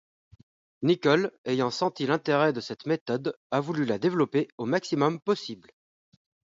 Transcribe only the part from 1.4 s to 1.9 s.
ayant